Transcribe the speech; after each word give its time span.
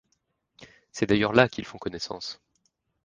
C'est 0.91 1.05
d'ailleurs 1.05 1.33
là 1.33 1.47
qu'ils 1.47 1.63
font 1.67 1.77
connaissance. 1.77 2.41